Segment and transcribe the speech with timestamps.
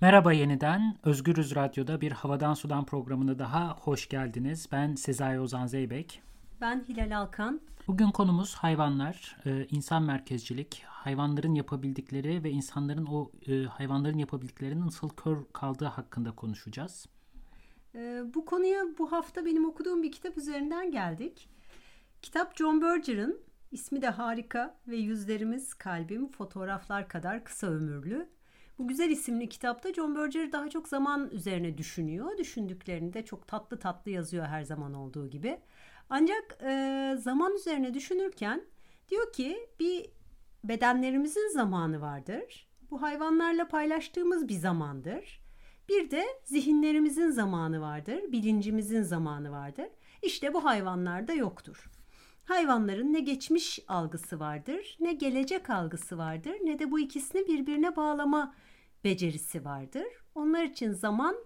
[0.00, 0.96] Merhaba yeniden.
[1.04, 4.68] Özgürüz Radyo'da bir Havadan Sudan programına daha hoş geldiniz.
[4.72, 6.22] Ben Sezai Ozan Zeybek.
[6.60, 7.60] Ben Hilal Alkan.
[7.86, 15.08] Bugün konumuz hayvanlar, e, insan merkezcilik, hayvanların yapabildikleri ve insanların o e, hayvanların yapabildiklerinin nasıl
[15.08, 17.06] kör kaldığı hakkında konuşacağız.
[17.94, 21.48] E, bu konuya bu hafta benim okuduğum bir kitap üzerinden geldik.
[22.22, 23.40] Kitap John Berger'ın,
[23.72, 28.37] ismi de harika ve yüzlerimiz kalbim fotoğraflar kadar kısa ömürlü.
[28.78, 32.38] Bu güzel isimli kitapta John Berger daha çok zaman üzerine düşünüyor.
[32.38, 35.60] Düşündüklerini de çok tatlı tatlı yazıyor her zaman olduğu gibi.
[36.10, 38.64] Ancak e, zaman üzerine düşünürken
[39.08, 40.06] diyor ki bir
[40.64, 42.68] bedenlerimizin zamanı vardır.
[42.90, 45.40] Bu hayvanlarla paylaştığımız bir zamandır.
[45.88, 49.86] Bir de zihinlerimizin zamanı vardır, bilincimizin zamanı vardır.
[50.22, 51.90] İşte bu hayvanlarda yoktur.
[52.44, 58.54] Hayvanların ne geçmiş algısı vardır, ne gelecek algısı vardır, ne de bu ikisini birbirine bağlama
[59.04, 60.06] becerisi vardır.
[60.34, 61.36] Onlar için zaman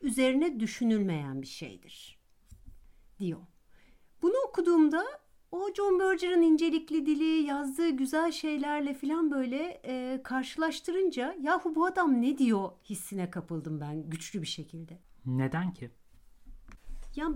[0.00, 2.18] üzerine düşünülmeyen bir şeydir
[3.18, 3.40] diyor.
[4.22, 5.04] Bunu okuduğumda
[5.52, 12.22] o John Berger'ın incelikli dili, yazdığı güzel şeylerle falan böyle e, karşılaştırınca yahu bu adam
[12.22, 14.98] ne diyor hissine kapıldım ben güçlü bir şekilde.
[15.26, 15.90] Neden ki?
[17.16, 17.28] Ya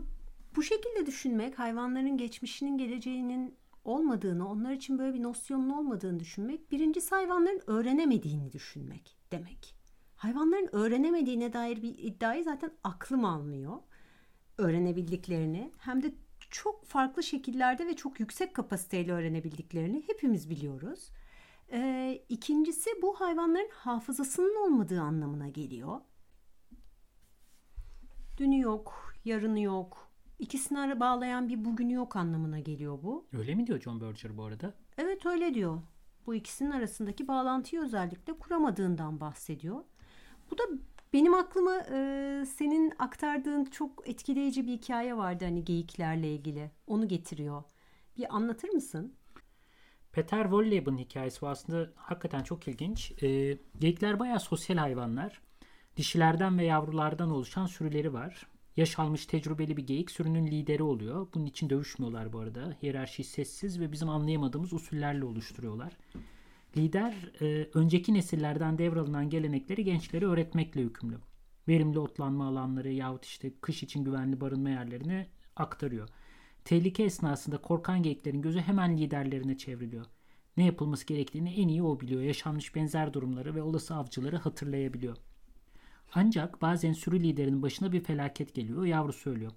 [0.56, 7.14] bu şekilde düşünmek hayvanların geçmişinin geleceğinin olmadığını, onlar için böyle bir nosyonun olmadığını düşünmek, birincisi
[7.14, 9.75] hayvanların öğrenemediğini düşünmek demek.
[10.16, 13.77] Hayvanların öğrenemediğine dair bir iddiayı zaten aklım almıyor.
[14.58, 16.14] Öğrenebildiklerini hem de
[16.50, 21.11] çok farklı şekillerde ve çok yüksek kapasiteyle öğrenebildiklerini hepimiz biliyoruz.
[21.72, 26.00] Ee, ikincisi bu hayvanların hafızasının olmadığı anlamına geliyor.
[28.39, 33.27] Dünü yok, yarını yok, ikisini ara bağlayan bir bugünü yok anlamına geliyor bu.
[33.33, 34.74] Öyle mi diyor John Berger bu arada?
[34.98, 35.80] Evet öyle diyor.
[36.27, 39.84] Bu ikisinin arasındaki bağlantıyı özellikle kuramadığından bahsediyor.
[40.51, 40.62] Bu da
[41.12, 46.70] benim aklıma e, senin aktardığın çok etkileyici bir hikaye vardı hani geyiklerle ilgili.
[46.87, 47.62] Onu getiriyor.
[48.17, 49.14] Bir anlatır mısın?
[50.13, 53.23] Peter Wolleb'in hikayesi aslında hakikaten çok ilginç.
[53.23, 55.42] E, geyikler bayağı sosyal hayvanlar.
[55.96, 58.46] Dişilerden ve yavrulardan oluşan sürüleri var.
[58.77, 61.27] Yaş almış tecrübeli bir geyik sürünün lideri oluyor.
[61.34, 62.77] Bunun için dövüşmüyorlar bu arada.
[62.83, 65.96] Hiyerarşi sessiz ve bizim anlayamadığımız usullerle oluşturuyorlar.
[66.77, 71.18] Lider e, önceki nesillerden devralınan gelenekleri gençlere öğretmekle yükümlü.
[71.68, 76.08] Verimli otlanma alanları yahut işte kış için güvenli barınma yerlerini aktarıyor.
[76.64, 80.06] Tehlike esnasında korkan geyiklerin gözü hemen liderlerine çevriliyor.
[80.56, 82.22] Ne yapılması gerektiğini en iyi o biliyor.
[82.22, 85.16] Yaşanmış benzer durumları ve olası avcıları hatırlayabiliyor.
[86.14, 88.84] Ancak bazen sürü liderinin başına bir felaket geliyor.
[88.84, 89.52] Yavru söylüyor.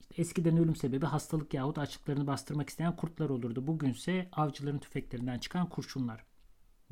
[0.00, 3.66] İşte eskiden ölüm sebebi hastalık yahut açlıklarını bastırmak isteyen kurtlar olurdu.
[3.66, 6.24] Bugünse avcıların tüfeklerinden çıkan kurşunlar.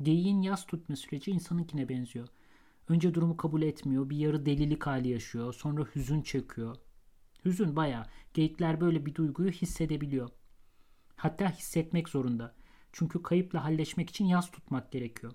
[0.01, 2.27] Geyiğin yaz tutma süreci insanınkine benziyor.
[2.89, 6.75] Önce durumu kabul etmiyor, bir yarı delilik hali yaşıyor, sonra hüzün çekiyor.
[7.45, 10.29] Hüzün baya, geyikler böyle bir duyguyu hissedebiliyor.
[11.15, 12.55] Hatta hissetmek zorunda.
[12.91, 15.33] Çünkü kayıpla halleşmek için yaz tutmak gerekiyor.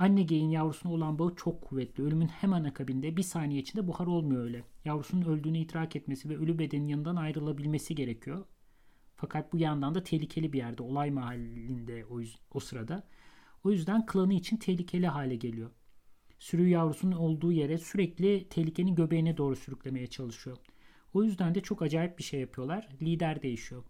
[0.00, 2.04] Anne geyin yavrusuna olan bağı çok kuvvetli.
[2.04, 4.64] Ölümün hemen akabinde bir saniye içinde buhar olmuyor öyle.
[4.84, 8.44] Yavrusunun öldüğünü idrak etmesi ve ölü bedenin yanından ayrılabilmesi gerekiyor.
[9.16, 12.20] Fakat bu yandan da tehlikeli bir yerde, olay mahallinde o,
[12.54, 13.06] o sırada.
[13.64, 15.70] O yüzden klanı için tehlikeli hale geliyor.
[16.38, 20.56] Sürü yavrusunun olduğu yere sürekli tehlikenin göbeğine doğru sürüklemeye çalışıyor.
[21.14, 22.88] O yüzden de çok acayip bir şey yapıyorlar.
[23.02, 23.84] Lider değişiyor.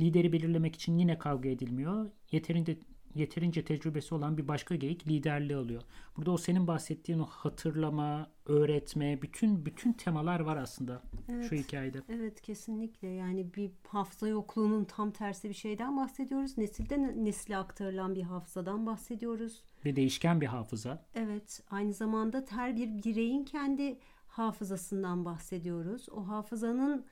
[0.00, 2.10] Lideri belirlemek için yine kavga edilmiyor.
[2.30, 2.78] Yeterince
[3.14, 5.82] yeterince tecrübesi olan bir başka geyik liderliği alıyor.
[6.16, 12.02] Burada o senin bahsettiğin o hatırlama, öğretme, bütün bütün temalar var aslında evet, şu hikayede.
[12.08, 16.58] Evet kesinlikle yani bir hafıza yokluğunun tam tersi bir şeyden bahsediyoruz.
[16.58, 19.62] Nesilden nesile aktarılan bir hafızadan bahsediyoruz.
[19.84, 21.04] Ve değişken bir hafıza.
[21.14, 26.08] Evet aynı zamanda her bir bireyin kendi hafızasından bahsediyoruz.
[26.08, 27.06] O hafızanın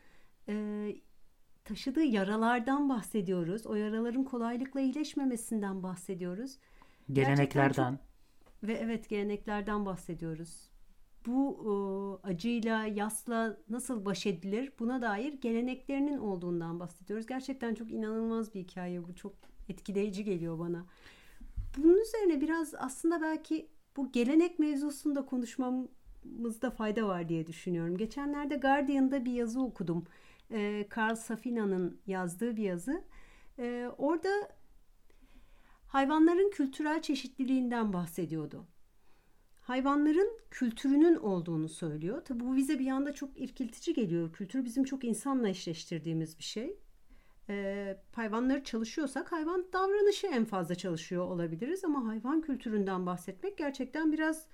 [0.49, 0.87] e,
[1.65, 3.67] taşıdığı yaralardan bahsediyoruz.
[3.67, 6.59] O yaraların kolaylıkla iyileşmemesinden bahsediyoruz.
[7.13, 7.93] Geleneklerden.
[7.93, 10.71] Çok, ve evet geleneklerden bahsediyoruz.
[11.27, 11.73] Bu e,
[12.29, 17.27] acıyla, yasla nasıl baş edilir buna dair geleneklerinin olduğundan bahsediyoruz.
[17.27, 19.15] Gerçekten çok inanılmaz bir hikaye bu.
[19.15, 19.35] Çok
[19.69, 20.87] etkileyici geliyor bana.
[21.77, 27.97] Bunun üzerine biraz aslında belki bu gelenek mevzusunda konuşmamızda fayda var diye düşünüyorum.
[27.97, 30.05] Geçenlerde Guardian'da bir yazı okudum
[30.53, 33.05] e, Carl Safina'nın yazdığı bir yazı.
[33.59, 34.29] E, orada
[35.87, 38.67] hayvanların kültürel çeşitliliğinden bahsediyordu.
[39.61, 42.25] Hayvanların kültürünün olduğunu söylüyor.
[42.25, 44.33] Tabi bu bize bir yanda çok irkiltici geliyor.
[44.33, 46.77] Kültür bizim çok insanla eşleştirdiğimiz bir şey.
[47.49, 54.47] Ee, hayvanları çalışıyorsak hayvan davranışı en fazla çalışıyor olabiliriz ama hayvan kültüründen bahsetmek gerçekten biraz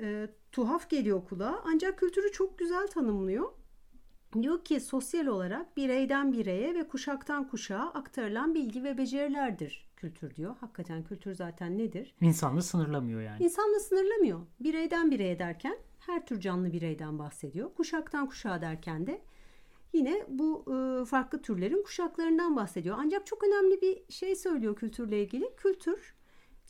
[0.00, 3.52] E, tuhaf geliyor kulağa ancak kültürü çok güzel tanımlıyor.
[4.42, 10.56] Diyor ki sosyal olarak bireyden bireye ve kuşaktan kuşağa aktarılan bilgi ve becerilerdir kültür diyor.
[10.60, 12.14] Hakikaten kültür zaten nedir?
[12.20, 13.44] İnsanlığı sınırlamıyor yani.
[13.44, 14.40] İnsanlığı sınırlamıyor.
[14.60, 17.74] Bireyden bireye derken her tür canlı bireyden bahsediyor.
[17.74, 19.22] Kuşaktan kuşağa derken de
[19.92, 22.96] yine bu e, farklı türlerin kuşaklarından bahsediyor.
[22.98, 25.56] Ancak çok önemli bir şey söylüyor kültürle ilgili.
[25.56, 26.14] Kültür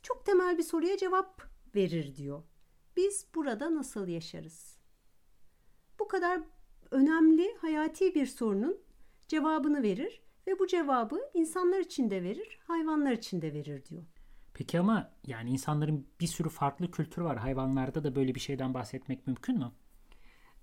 [0.03, 1.41] çok temel bir soruya cevap
[1.75, 2.43] verir diyor.
[2.97, 4.77] Biz burada nasıl yaşarız?
[5.99, 6.41] Bu kadar
[6.91, 8.77] önemli hayati bir sorunun
[9.27, 14.03] cevabını verir ve bu cevabı insanlar için de verir, hayvanlar için de verir diyor.
[14.53, 17.37] Peki ama yani insanların bir sürü farklı kültürü var.
[17.37, 19.71] Hayvanlarda da böyle bir şeyden bahsetmek mümkün mü?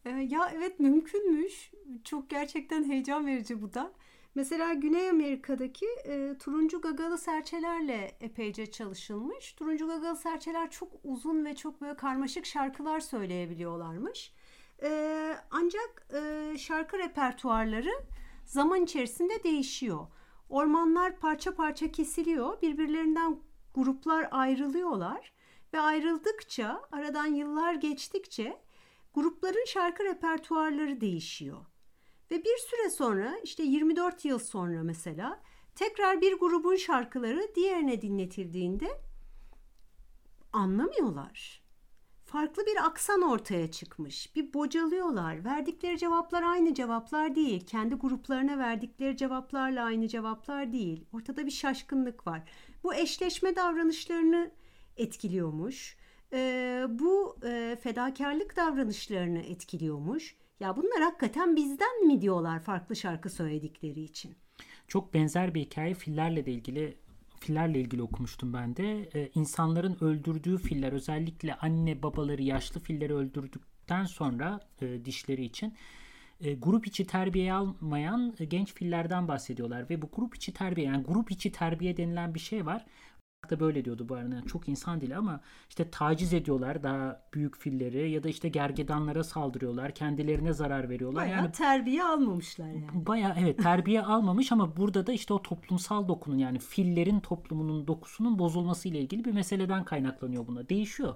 [0.05, 1.73] Ee, ya evet mümkünmüş.
[2.05, 3.93] Çok gerçekten heyecan verici bu da.
[4.35, 9.53] Mesela Güney Amerika'daki e, turuncu gagalı serçelerle epeyce çalışılmış.
[9.53, 14.34] Turuncu gagalı serçeler çok uzun ve çok böyle karmaşık şarkılar söyleyebiliyorlarmış.
[14.83, 17.93] E, ancak e, şarkı repertuarları
[18.45, 20.07] zaman içerisinde değişiyor.
[20.49, 22.63] Ormanlar parça parça kesiliyor.
[22.63, 23.41] Birbirlerinden
[23.75, 25.33] gruplar ayrılıyorlar
[25.75, 28.61] ve ayrıldıkça aradan yıllar geçtikçe
[29.15, 31.67] grupların şarkı repertuarları değişiyor.
[32.31, 35.43] Ve bir süre sonra işte 24 yıl sonra mesela
[35.75, 39.01] tekrar bir grubun şarkıları diğerine dinletildiğinde
[40.53, 41.64] anlamıyorlar.
[42.35, 44.37] Farklı bir aksan ortaya çıkmış.
[44.37, 45.45] Bir bocalıyorlar.
[45.45, 47.67] Verdikleri cevaplar aynı cevaplar değil.
[47.67, 51.05] Kendi gruplarına verdikleri cevaplarla aynı cevaplar değil.
[51.13, 52.43] Ortada bir şaşkınlık var.
[52.85, 54.51] Bu eşleşme davranışlarını
[54.97, 55.97] etkiliyormuş.
[56.33, 60.37] Ee, bu e, fedakarlık davranışlarını etkiliyormuş.
[60.61, 64.35] Ya bunlar hakikaten bizden mi diyorlar farklı şarkı söyledikleri için?
[64.89, 66.99] Çok benzer bir hikaye fillerle de ilgili
[67.41, 69.09] fillerle ilgili okumuştum ben de.
[69.15, 75.75] Ee, insanların öldürdüğü filler özellikle anne babaları yaşlı filleri öldürdükten sonra e, dişleri için
[76.41, 81.05] e, grup içi terbiye almayan e, genç fillerden bahsediyorlar ve bu grup içi terbiye yani
[81.05, 82.85] grup içi terbiye denilen bir şey var
[83.51, 84.43] da böyle diyordu bu arada.
[84.43, 89.95] çok insan dili ama işte taciz ediyorlar daha büyük filleri ya da işte gergedanlara saldırıyorlar.
[89.95, 91.23] Kendilerine zarar veriyorlar.
[91.23, 93.07] Bayağı yani terbiye almamışlar yani.
[93.07, 98.39] Bayağı evet terbiye almamış ama burada da işte o toplumsal dokunun yani fillerin toplumunun dokusunun
[98.39, 100.69] bozulması ile ilgili bir meseleden kaynaklanıyor buna.
[100.69, 101.15] Değişiyor.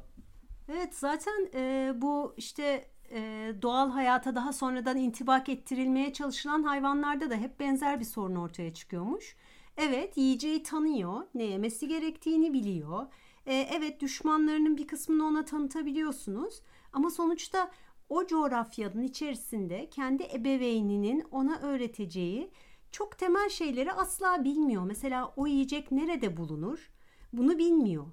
[0.69, 7.35] Evet zaten e, bu işte e, doğal hayata daha sonradan intibak ettirilmeye çalışılan hayvanlarda da
[7.35, 9.37] hep benzer bir sorun ortaya çıkıyormuş.
[9.81, 13.07] Evet yiyeceği tanıyor, ne yemesi gerektiğini biliyor.
[13.47, 16.63] Ee, evet düşmanlarının bir kısmını ona tanıtabiliyorsunuz.
[16.93, 17.71] Ama sonuçta
[18.09, 22.51] o coğrafyanın içerisinde kendi ebeveyninin ona öğreteceği
[22.93, 24.83] çok temel şeyleri asla bilmiyor.
[24.83, 26.91] Mesela o yiyecek nerede bulunur?
[27.33, 28.07] Bunu bilmiyor.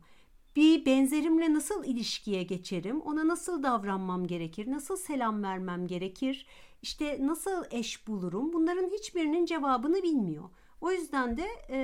[0.56, 3.02] Bir benzerimle nasıl ilişkiye geçerim?
[3.02, 4.72] Ona nasıl davranmam gerekir?
[4.72, 6.46] Nasıl selam vermem gerekir?
[6.82, 8.54] İşte nasıl eş bulurum?
[8.54, 10.50] Bunların hiçbirinin cevabını bilmiyor.
[10.82, 11.78] O yüzden de e,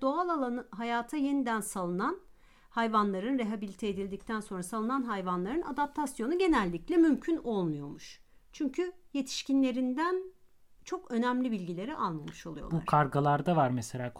[0.00, 2.20] doğal alanı hayata yeniden salınan
[2.70, 8.20] hayvanların rehabilite edildikten sonra salınan hayvanların adaptasyonu genellikle mümkün olmuyormuş.
[8.52, 10.34] Çünkü yetişkinlerinden
[10.84, 12.80] çok önemli bilgileri almamış oluyorlar.
[12.80, 14.12] Bu kargalarda var mesela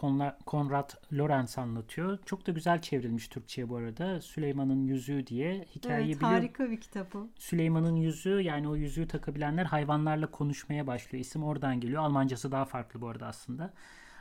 [0.45, 2.19] Konrad Lorenz anlatıyor.
[2.25, 4.21] Çok da güzel çevrilmiş Türkçe'ye bu arada.
[4.21, 6.31] Süleyman'ın Yüzüğü diye hikayeyi evet, biliyor.
[6.31, 7.27] Harika bir kitap o.
[7.37, 11.21] Süleyman'ın Yüzüğü yani o yüzüğü takabilenler hayvanlarla konuşmaya başlıyor.
[11.21, 12.03] İsim oradan geliyor.
[12.03, 13.73] Almancası daha farklı bu arada aslında.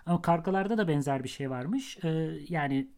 [0.07, 1.99] Ama kargalarda da benzer bir şey varmış.
[2.05, 2.09] Ee,
[2.49, 2.89] yani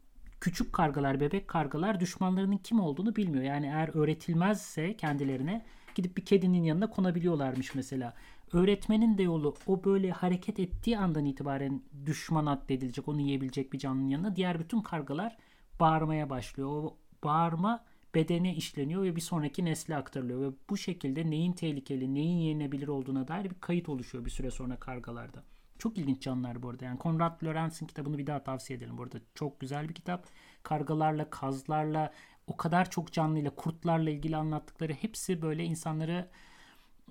[0.41, 3.45] küçük kargalar, bebek kargalar düşmanlarının kim olduğunu bilmiyor.
[3.45, 8.15] Yani eğer öğretilmezse kendilerine gidip bir kedinin yanına konabiliyorlarmış mesela.
[8.53, 14.09] Öğretmenin de yolu o böyle hareket ettiği andan itibaren düşman addedilecek, onu yiyebilecek bir canlının
[14.09, 15.37] yanına diğer bütün kargalar
[15.81, 16.69] bağırmaya başlıyor.
[16.69, 17.85] O bağırma
[18.15, 23.29] bedene işleniyor ve bir sonraki nesle aktarılıyor ve bu şekilde neyin tehlikeli, neyin yenebilir olduğuna
[23.29, 25.43] dair bir kayıt oluşuyor bir süre sonra kargalarda.
[25.79, 26.85] Çok ilginç canlılar bu arada.
[26.85, 29.19] Yani Konrad Lorenz'in kitabını bir daha tavsiye edelim burada.
[29.35, 30.27] Çok güzel bir kitap.
[30.63, 32.13] Kargalarla, kazlarla,
[32.47, 36.29] o kadar çok canlıyla, kurtlarla ilgili anlattıkları hepsi böyle insanları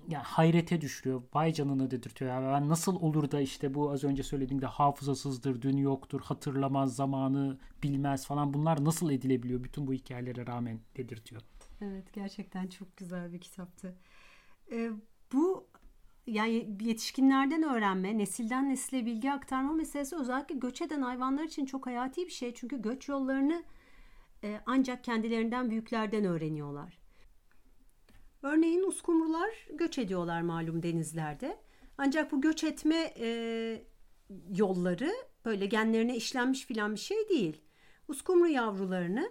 [0.08, 1.22] ya hayrete düşürüyor.
[1.34, 2.30] Vay canına dedirtiyor.
[2.30, 7.58] Yani ben nasıl olur da işte bu az önce söylediğimde hafızasızdır, dün yoktur, hatırlamaz, zamanı
[7.82, 11.42] bilmez falan bunlar nasıl edilebiliyor bütün bu hikayelere rağmen dedirtiyor.
[11.80, 13.94] Evet gerçekten çok güzel bir kitaptı.
[14.72, 14.90] Ee,
[15.32, 15.65] bu
[16.26, 22.26] yani yetişkinlerden öğrenme, nesilden nesile bilgi aktarma meselesi özellikle göç eden hayvanlar için çok hayati
[22.26, 22.54] bir şey.
[22.54, 23.64] Çünkü göç yollarını
[24.44, 26.98] e, ancak kendilerinden büyüklerden öğreniyorlar.
[28.42, 31.58] Örneğin uskumrular göç ediyorlar malum denizlerde.
[31.98, 33.82] Ancak bu göç etme e,
[34.54, 35.12] yolları
[35.44, 37.62] böyle genlerine işlenmiş filan bir şey değil.
[38.08, 39.30] Uskumru yavrularını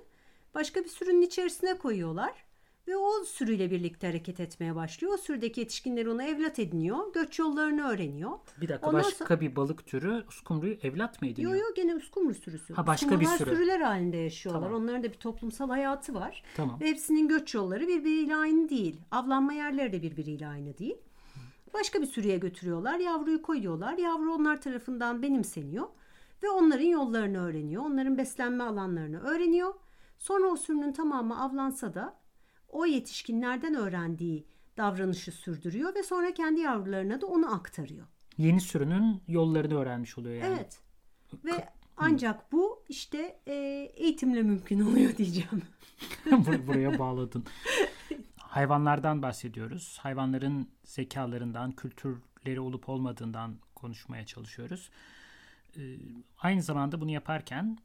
[0.53, 2.44] başka bir sürünün içerisine koyuyorlar
[2.87, 5.13] ve o sürüyle birlikte hareket etmeye başlıyor.
[5.13, 7.13] O sürüdeki yetişkinler onu evlat ediniyor.
[7.13, 8.31] Göç yollarını öğreniyor.
[8.61, 11.51] Bir dakika Ondan başka sonra- bir balık türü uskumruyu evlat mı ediniyor?
[11.53, 12.73] Yo yo gene uskumru sürüsü.
[12.73, 13.49] Ha, başka bir Uskumrular sürü.
[13.55, 14.63] sürüler halinde yaşıyorlar.
[14.69, 14.83] Tamam.
[14.83, 16.43] Onların da bir toplumsal hayatı var.
[16.57, 16.79] Tamam.
[16.81, 19.01] Ve hepsinin göç yolları birbiriyle aynı değil.
[19.11, 20.97] Avlanma yerleri de birbiriyle aynı değil.
[21.73, 22.99] Başka bir sürüye götürüyorlar.
[22.99, 23.97] Yavruyu koyuyorlar.
[23.97, 25.87] Yavru onlar tarafından benimseniyor.
[26.43, 27.83] Ve onların yollarını öğreniyor.
[27.85, 29.73] Onların beslenme alanlarını öğreniyor.
[30.19, 32.17] Sonra o sürünün tamamı avlansa da
[32.75, 34.45] o yetişkinlerden öğrendiği
[34.77, 38.07] davranışı sürdürüyor ve sonra kendi yavrularına da onu aktarıyor.
[38.37, 40.55] Yeni sürünün yollarını öğrenmiş oluyor yani.
[40.55, 40.79] Evet.
[41.45, 43.53] Ve ancak bu işte e,
[43.95, 45.61] eğitimle mümkün oluyor diyeceğim.
[46.25, 47.45] Bur- Buraya bağladın.
[48.37, 49.97] Hayvanlardan bahsediyoruz.
[50.01, 54.89] Hayvanların zekalarından, kültürleri olup olmadığından konuşmaya çalışıyoruz.
[55.77, 55.81] Ee,
[56.37, 57.77] aynı zamanda bunu yaparken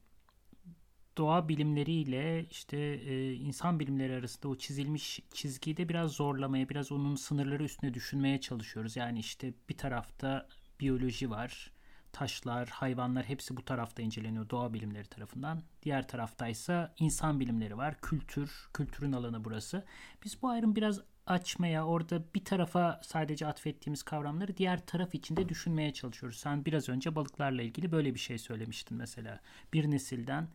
[1.20, 7.14] doğa bilimleriyle işte e, insan bilimleri arasında o çizilmiş çizgiyi de biraz zorlamaya, biraz onun
[7.14, 8.96] sınırları üstüne düşünmeye çalışıyoruz.
[8.96, 10.48] Yani işte bir tarafta
[10.80, 11.72] biyoloji var,
[12.12, 15.62] taşlar, hayvanlar hepsi bu tarafta inceleniyor doğa bilimleri tarafından.
[15.82, 19.84] Diğer taraftaysa insan bilimleri var, kültür, kültürün alanı burası.
[20.24, 25.92] Biz bu ayrım biraz açmaya, orada bir tarafa sadece atfettiğimiz kavramları diğer taraf içinde düşünmeye
[25.92, 26.38] çalışıyoruz.
[26.38, 29.40] Sen biraz önce balıklarla ilgili böyle bir şey söylemiştin mesela.
[29.72, 30.48] Bir nesilden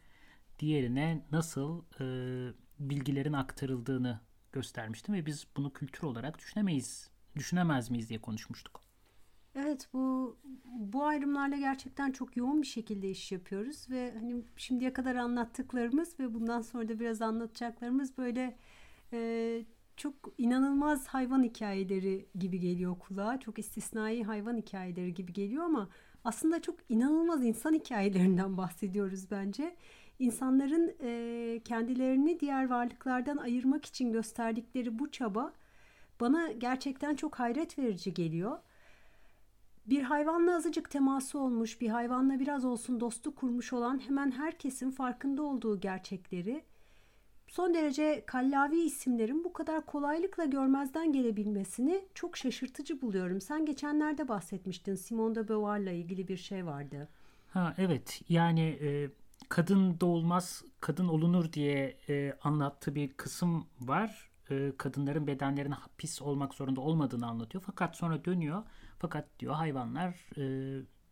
[0.60, 2.06] diğerine nasıl e,
[2.80, 4.20] bilgilerin aktarıldığını
[4.52, 8.86] göstermiştim ve biz bunu kültür olarak düşünemeyiz, düşünemez miyiz diye konuşmuştuk.
[9.56, 15.16] Evet bu bu ayrımlarla gerçekten çok yoğun bir şekilde iş yapıyoruz ve hani şimdiye kadar
[15.16, 18.58] anlattıklarımız ve bundan sonra da biraz anlatacaklarımız böyle
[19.14, 19.66] e,
[19.98, 23.40] çok inanılmaz hayvan hikayeleri gibi geliyor kulağa.
[23.40, 25.90] Çok istisnai hayvan hikayeleri gibi geliyor ama
[26.24, 29.76] aslında çok inanılmaz insan hikayelerinden bahsediyoruz bence.
[30.20, 35.54] İnsanların e, kendilerini diğer varlıklardan ayırmak için gösterdikleri bu çaba
[36.20, 38.60] bana gerçekten çok hayret verici geliyor
[39.86, 45.44] bir hayvanla azıcık teması olmuş, bir hayvanla biraz olsun dostluk kurmuş olan hemen herkesin farkında
[45.44, 46.64] olduğu gerçekleri
[47.48, 53.42] son derece kallavi isimlerin bu kadar kolaylıkla görmezden gelebilmesini çok şaşırtıcı buluyorum.
[53.42, 54.96] Sen geçenlerde bahsetmiştin.
[54.96, 57.10] Simone de Beauvoir'la ilgili bir şey vardı.
[57.50, 59.10] Ha evet yani e,
[59.50, 64.30] kadın doğulmaz kadın olunur diye e, anlattığı bir kısım var.
[64.50, 67.64] E, kadınların bedenlerine hapis olmak zorunda olmadığını anlatıyor.
[67.68, 68.64] Fakat sonra dönüyor.
[69.00, 70.44] Fakat diyor hayvanlar e,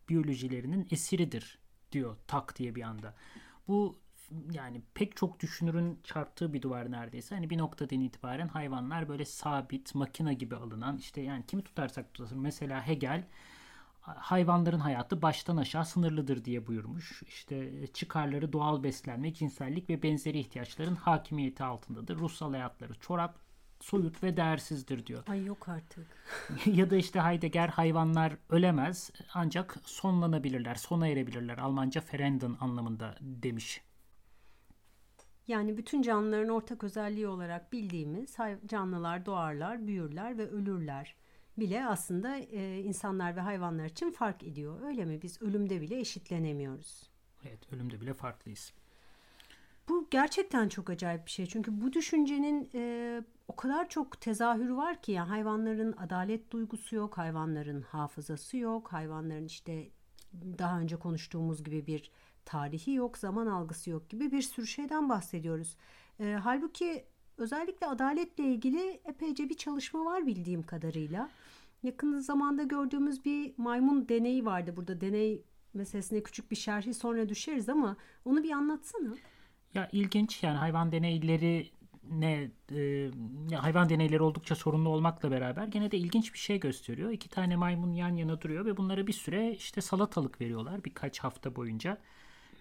[0.08, 1.58] biyolojilerinin esiridir
[1.92, 3.14] diyor tak diye bir anda.
[3.68, 3.98] Bu
[4.52, 7.34] yani pek çok düşünürün çarptığı bir duvar neredeyse.
[7.34, 12.38] Hani bir noktadan itibaren hayvanlar böyle sabit, makina gibi alınan işte yani kimi tutarsak tutasın.
[12.38, 13.24] Mesela Hegel
[14.04, 17.22] hayvanların hayatı baştan aşağı sınırlıdır diye buyurmuş.
[17.22, 22.18] İşte çıkarları doğal beslenme, cinsellik ve benzeri ihtiyaçların hakimiyeti altındadır.
[22.18, 23.38] Ruhsal hayatları çorap,
[23.80, 25.22] soyut ve değersizdir diyor.
[25.26, 26.06] Ay yok artık.
[26.66, 31.58] ya da işte Heidegger hayvanlar ölemez ancak sonlanabilirler, sona erebilirler.
[31.58, 33.82] Almanca verenden anlamında demiş.
[35.46, 41.14] Yani bütün canlıların ortak özelliği olarak bildiğimiz canlılar doğarlar, büyürler ve ölürler
[41.58, 44.80] bile aslında e, insanlar ve hayvanlar için fark ediyor.
[44.82, 45.22] Öyle mi?
[45.22, 47.10] Biz ölümde bile eşitlenemiyoruz.
[47.44, 48.72] Evet, ölümde bile farklıyız.
[49.88, 51.46] Bu gerçekten çok acayip bir şey.
[51.46, 57.18] Çünkü bu düşüncenin e, o kadar çok tezahürü var ki yani hayvanların adalet duygusu yok,
[57.18, 59.88] hayvanların hafızası yok, hayvanların işte
[60.58, 62.10] daha önce konuştuğumuz gibi bir
[62.44, 65.76] tarihi yok, zaman algısı yok gibi bir sürü şeyden bahsediyoruz.
[66.20, 67.04] E, halbuki
[67.38, 71.30] özellikle adaletle ilgili epeyce bir çalışma var bildiğim kadarıyla.
[71.82, 74.76] Yakın zamanda gördüğümüz bir maymun deneyi vardı.
[74.76, 75.42] Burada deney
[75.74, 79.14] meselesine küçük bir şerhi sonra düşeriz ama onu bir anlatsana.
[79.74, 81.70] Ya ilginç yani hayvan deneyleri
[82.10, 83.10] ne e,
[83.56, 87.10] hayvan deneyleri oldukça sorunlu olmakla beraber gene de ilginç bir şey gösteriyor.
[87.10, 91.56] İki tane maymun yan yana duruyor ve bunlara bir süre işte salatalık veriyorlar birkaç hafta
[91.56, 91.98] boyunca.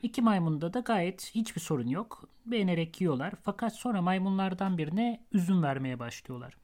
[0.03, 2.29] İki maymunda da gayet hiçbir sorun yok.
[2.45, 3.33] Beğenerek yiyorlar.
[3.43, 6.57] Fakat sonra maymunlardan birine üzüm vermeye başlıyorlar.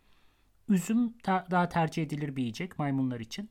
[0.69, 3.50] Üzüm ta- daha tercih edilir bir yiyecek maymunlar için.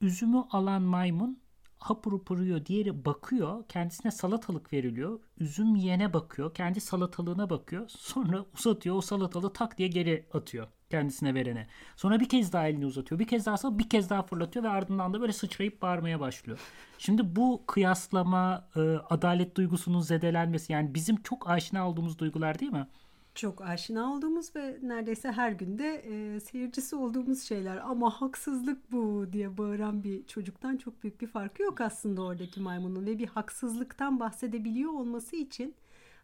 [0.00, 1.40] Üzümü alan maymun
[1.78, 2.66] hapur yiyor.
[2.66, 3.64] Diğeri bakıyor.
[3.68, 5.20] Kendisine salatalık veriliyor.
[5.38, 6.54] Üzüm yiyene bakıyor.
[6.54, 7.88] Kendi salatalığına bakıyor.
[7.88, 8.96] Sonra uzatıyor.
[8.96, 10.68] O salatalığı tak diye geri atıyor.
[10.90, 11.66] Kendisine verene.
[11.96, 13.18] Sonra bir kez daha elini uzatıyor.
[13.18, 16.58] Bir kez daha sonra bir kez daha fırlatıyor ve ardından da böyle sıçrayıp bağırmaya başlıyor.
[16.98, 22.86] Şimdi bu kıyaslama, e, adalet duygusunun zedelenmesi yani bizim çok aşina olduğumuz duygular değil mi?
[23.34, 29.58] Çok aşina olduğumuz ve neredeyse her günde e, seyircisi olduğumuz şeyler ama haksızlık bu diye
[29.58, 34.92] bağıran bir çocuktan çok büyük bir farkı yok aslında oradaki maymunun ve bir haksızlıktan bahsedebiliyor
[34.92, 35.74] olması için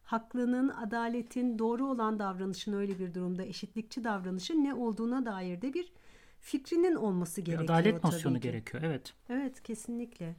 [0.04, 5.92] haklının, adaletin, doğru olan davranışın öyle bir durumda eşitlikçi davranışın ne olduğuna dair de bir
[6.40, 7.64] fikrinin olması gerekiyor.
[7.64, 9.14] Adalet nosyonu gerekiyor evet.
[9.28, 10.36] Evet kesinlikle.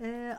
[0.00, 0.38] Ee,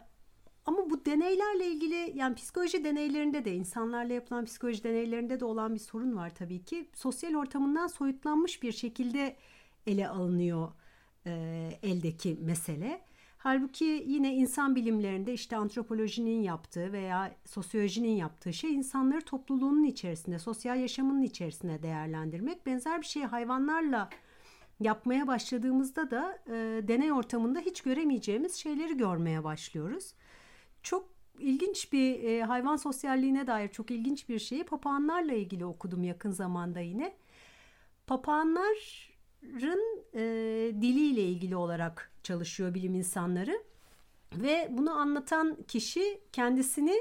[0.66, 5.80] ama bu deneylerle ilgili yani psikoloji deneylerinde de insanlarla yapılan psikoloji deneylerinde de olan bir
[5.80, 6.90] sorun var tabii ki.
[6.94, 9.36] Sosyal ortamından soyutlanmış bir şekilde
[9.88, 10.72] ele alınıyor
[11.26, 11.32] e,
[11.84, 13.02] eldeki mesele.
[13.42, 20.80] Halbuki yine insan bilimlerinde işte antropolojinin yaptığı veya sosyolojinin yaptığı şey insanları topluluğunun içerisinde, sosyal
[20.80, 22.66] yaşamının içerisinde değerlendirmek.
[22.66, 24.10] Benzer bir şeyi hayvanlarla
[24.80, 30.14] yapmaya başladığımızda da e, deney ortamında hiç göremeyeceğimiz şeyleri görmeye başlıyoruz.
[30.84, 36.32] Çok ilginç bir e, hayvan sosyalliğine dair çok ilginç bir şeyi papağanlarla ilgili okudum yakın
[36.32, 37.16] zamanda yine.
[38.08, 40.22] Papağanların e,
[40.82, 43.64] diliyle ilgili olarak çalışıyor bilim insanları
[44.36, 46.96] ve bunu anlatan kişi kendisini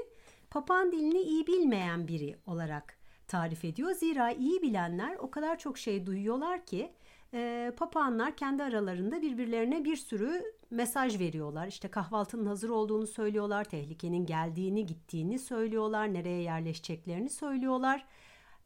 [0.51, 2.99] papağan dilini iyi bilmeyen biri olarak
[3.29, 3.93] tarif ediyor.
[3.93, 6.93] Zira iyi bilenler o kadar çok şey duyuyorlar ki
[7.35, 11.67] e, papağanlar kendi aralarında birbirlerine bir sürü mesaj veriyorlar.
[11.67, 18.07] İşte kahvaltının hazır olduğunu söylüyorlar, tehlikenin geldiğini, gittiğini söylüyorlar, nereye yerleşeceklerini söylüyorlar.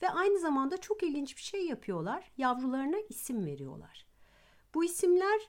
[0.03, 2.31] Ve aynı zamanda çok ilginç bir şey yapıyorlar.
[2.37, 4.07] Yavrularına isim veriyorlar.
[4.75, 5.41] Bu isimler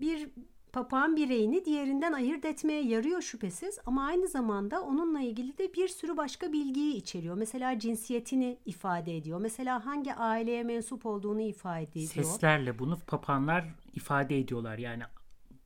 [0.00, 0.28] bir
[0.72, 6.16] papağan bireyini diğerinden ayırt etmeye yarıyor şüphesiz ama aynı zamanda onunla ilgili de bir sürü
[6.16, 7.36] başka bilgiyi içeriyor.
[7.36, 9.40] Mesela cinsiyetini ifade ediyor.
[9.40, 12.08] Mesela hangi aileye mensup olduğunu ifade ediyor.
[12.08, 14.78] Seslerle bunu papağanlar ifade ediyorlar.
[14.78, 15.02] Yani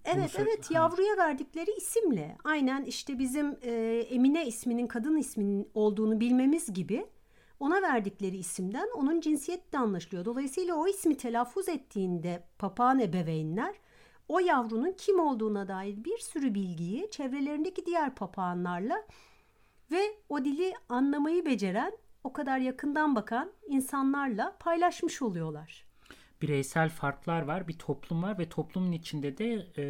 [0.04, 3.72] Evet evet yavruya verdikleri isimle aynen işte bizim e,
[4.10, 7.06] Emine isminin kadın isminin olduğunu bilmemiz gibi
[7.60, 10.24] ona verdikleri isimden onun cinsiyeti de anlaşılıyor.
[10.24, 13.74] Dolayısıyla o ismi telaffuz ettiğinde papağan ebeveynler
[14.30, 19.06] o yavrunun kim olduğuna dair bir sürü bilgiyi çevrelerindeki diğer papağanlarla
[19.90, 21.92] ve o dili anlamayı beceren,
[22.24, 25.89] o kadar yakından bakan insanlarla paylaşmış oluyorlar
[26.42, 29.82] bireysel farklar var, bir toplum var ve toplumun içinde de e,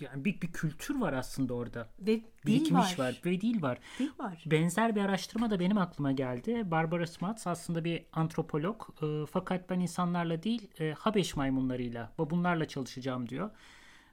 [0.00, 1.88] yani bir, bir kültür var aslında orada.
[2.00, 3.04] Ve Birikmiş var.
[3.04, 3.78] var ve dil var.
[3.98, 4.44] Dil var.
[4.46, 6.70] Benzer bir araştırma da benim aklıma geldi.
[6.70, 13.28] Barbara Smuts aslında bir antropolog e, fakat ben insanlarla değil e, Habeş maymunlarıyla, babunlarla çalışacağım
[13.28, 13.50] diyor.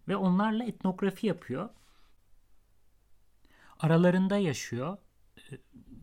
[0.08, 1.70] Ve onlarla etnografi yapıyor.
[3.80, 4.98] Aralarında yaşıyor
[5.38, 5.58] e,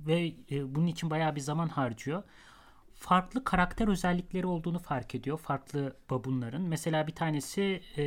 [0.07, 2.23] ve e, bunun için bayağı bir zaman harcıyor
[2.97, 6.63] farklı karakter özellikleri olduğunu fark ediyor farklı babunların.
[6.63, 8.05] Mesela bir tanesi e,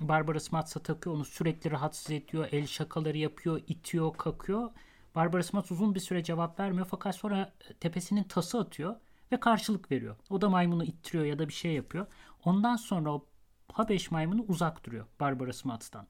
[0.00, 2.48] Barbara Smuts'a takıyor onu sürekli rahatsız ediyor.
[2.52, 4.70] El şakaları yapıyor, itiyor, kakıyor.
[5.14, 8.96] Barbara Smuts uzun bir süre cevap vermiyor fakat sonra tepesinin tası atıyor
[9.32, 10.16] ve karşılık veriyor.
[10.30, 12.06] O da maymunu ittiriyor ya da bir şey yapıyor.
[12.44, 13.26] Ondan sonra o
[13.72, 16.06] Habeş maymunu uzak duruyor Barbara Smuts'tan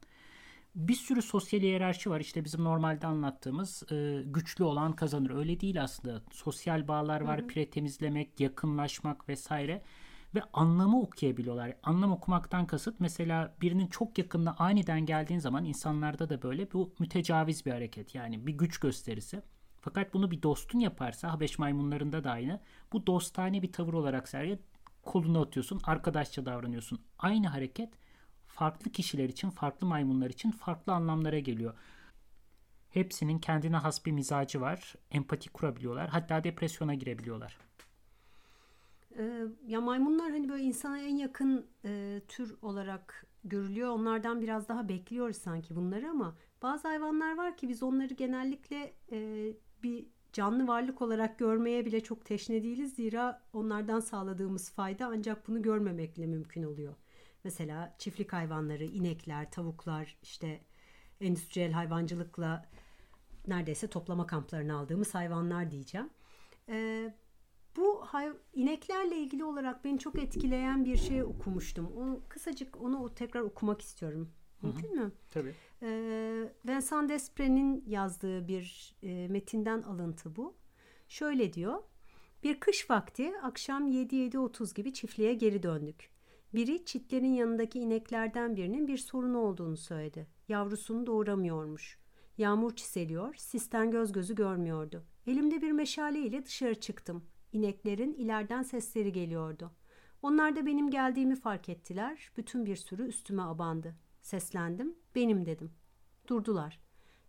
[0.77, 2.21] bir sürü sosyal hiyerarşi var.
[2.21, 5.31] İşte bizim normalde anlattığımız e, güçlü olan kazanır.
[5.31, 6.23] Öyle değil aslında.
[6.33, 7.47] Sosyal bağlar var, Hı-hı.
[7.47, 9.83] pire temizlemek, yakınlaşmak vesaire
[10.35, 11.77] ve anlamı okuyabiliyorlar.
[11.83, 17.67] Anlam okumaktan kasıt mesela birinin çok yakınına aniden geldiğin zaman insanlarda da böyle bu mütecaviz
[17.67, 18.15] bir hareket.
[18.15, 19.43] Yani bir güç gösterisi.
[19.81, 22.61] Fakat bunu bir dostun yaparsa Habeş maymunlarında da aynı.
[22.93, 24.59] Bu dostane bir tavır olarak sergiye
[25.03, 27.01] kolunu atıyorsun, arkadaşça davranıyorsun.
[27.19, 27.91] Aynı hareket
[28.57, 31.75] farklı kişiler için, farklı maymunlar için farklı anlamlara geliyor.
[32.90, 34.95] Hepsinin kendine has bir mizacı var.
[35.11, 36.09] Empati kurabiliyorlar.
[36.09, 37.59] Hatta depresyona girebiliyorlar.
[39.19, 43.88] Ee, ya maymunlar hani böyle insana en yakın e, tür olarak görülüyor.
[43.88, 49.49] Onlardan biraz daha bekliyoruz sanki bunları ama bazı hayvanlar var ki biz onları genellikle e,
[49.83, 52.95] bir canlı varlık olarak görmeye bile çok teşne değiliz.
[52.95, 56.95] Zira onlardan sağladığımız fayda ancak bunu görmemekle mümkün oluyor.
[57.47, 60.61] Mesela çiftlik hayvanları, inekler, tavuklar, işte
[61.21, 62.69] endüstriyel hayvancılıkla
[63.47, 66.11] neredeyse toplama kamplarını aldığımız hayvanlar diyeceğim.
[66.69, 67.15] Ee,
[67.77, 71.93] bu hay- ineklerle ilgili olarak beni çok etkileyen bir şey okumuştum.
[71.97, 74.31] Onu kısacık onu tekrar okumak istiyorum.
[74.63, 75.13] Mümkün mü?
[75.31, 75.55] Tabii.
[75.83, 80.57] Ee, Vincent Desprez'in yazdığı bir e, metinden alıntı bu.
[81.09, 81.83] Şöyle diyor.
[82.43, 86.16] Bir kış vakti akşam 7-7.30 gibi çiftliğe geri döndük.
[86.57, 90.27] Biri çitlerin yanındaki ineklerden birinin bir sorunu olduğunu söyledi.
[90.49, 91.99] Yavrusunu doğuramıyormuş.
[92.38, 95.05] Yağmur çiseliyor, sisten göz gözü görmüyordu.
[95.27, 97.25] Elimde bir meşale ile dışarı çıktım.
[97.53, 99.71] İneklerin ileriden sesleri geliyordu.
[100.23, 102.31] Onlar da benim geldiğimi fark ettiler.
[102.37, 103.97] Bütün bir sürü üstüme abandı.
[104.21, 105.73] Seslendim, benim dedim.
[106.29, 106.81] Durdular.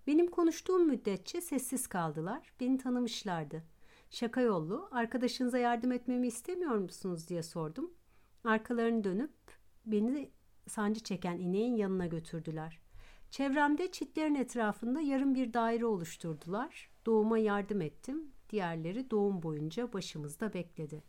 [0.07, 2.53] Benim konuştuğum müddetçe sessiz kaldılar.
[2.59, 3.63] Beni tanımışlardı.
[4.09, 7.91] Şaka yollu, arkadaşınıza yardım etmemi istemiyor musunuz diye sordum.
[8.43, 9.33] Arkalarını dönüp
[9.85, 10.29] beni
[10.67, 12.79] sancı çeken ineğin yanına götürdüler.
[13.31, 16.89] Çevremde çitlerin etrafında yarım bir daire oluşturdular.
[17.05, 18.31] Doğuma yardım ettim.
[18.49, 21.03] Diğerleri doğum boyunca başımızda bekledi.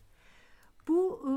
[0.88, 1.32] Bu e,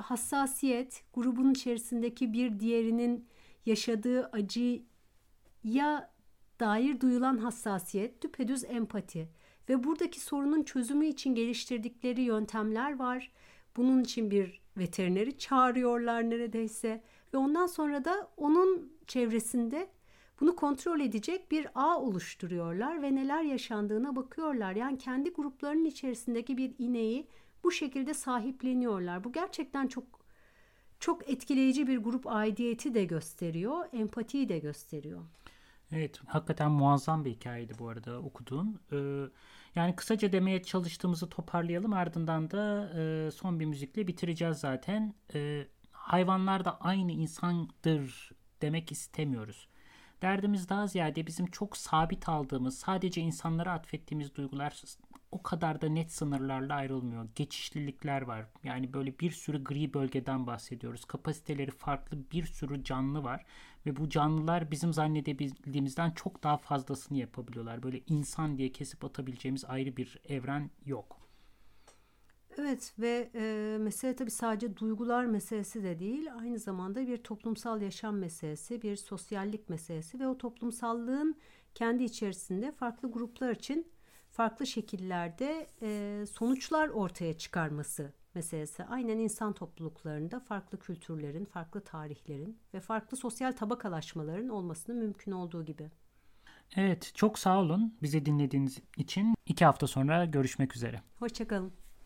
[0.00, 3.28] hassasiyet grubun içerisindeki bir diğerinin
[3.66, 6.12] yaşadığı acıya
[6.60, 9.28] dair duyulan hassasiyet düpedüz empati
[9.68, 13.32] ve buradaki sorunun çözümü için geliştirdikleri yöntemler var.
[13.76, 17.02] Bunun için bir veterineri çağırıyorlar neredeyse
[17.34, 19.90] ve ondan sonra da onun çevresinde
[20.40, 24.76] bunu kontrol edecek bir ağ oluşturuyorlar ve neler yaşandığına bakıyorlar.
[24.76, 27.28] Yani kendi gruplarının içerisindeki bir ineği
[27.64, 29.24] bu şekilde sahipleniyorlar.
[29.24, 30.04] Bu gerçekten çok
[31.00, 35.20] çok etkileyici bir grup aidiyeti de gösteriyor, empatiyi de gösteriyor.
[35.92, 38.80] Evet, hakikaten muazzam bir hikayeydi bu arada okuduğun.
[38.92, 39.24] Ee,
[39.74, 41.92] yani kısaca demeye çalıştığımızı toparlayalım.
[41.92, 45.14] Ardından da e, son bir müzikle bitireceğiz zaten.
[45.34, 48.30] E, hayvanlar da aynı insandır
[48.62, 49.68] demek istemiyoruz.
[50.22, 54.70] Derdimiz daha ziyade bizim çok sabit aldığımız, sadece insanlara atfettiğimiz duygular
[55.32, 57.28] o kadar da net sınırlarla ayrılmıyor.
[57.34, 58.46] Geçişlilikler var.
[58.64, 61.04] Yani böyle bir sürü gri bölgeden bahsediyoruz.
[61.04, 63.44] Kapasiteleri farklı bir sürü canlı var
[63.86, 67.82] ve bu canlılar bizim zannedebildiğimizden çok daha fazlasını yapabiliyorlar.
[67.82, 71.22] Böyle insan diye kesip atabileceğimiz ayrı bir evren yok.
[72.58, 78.18] Evet ve e, mesele tabii sadece duygular meselesi de değil, aynı zamanda bir toplumsal yaşam
[78.18, 81.36] meselesi, bir sosyallik meselesi ve o toplumsallığın
[81.74, 83.91] kendi içerisinde farklı gruplar için
[84.32, 88.84] farklı şekillerde e, sonuçlar ortaya çıkarması meselesi.
[88.84, 95.90] Aynen insan topluluklarında farklı kültürlerin, farklı tarihlerin ve farklı sosyal tabakalaşmaların olmasının mümkün olduğu gibi.
[96.76, 99.34] Evet, çok sağ olun bizi dinlediğiniz için.
[99.46, 101.02] İki hafta sonra görüşmek üzere.
[101.18, 101.81] Hoşçakalın.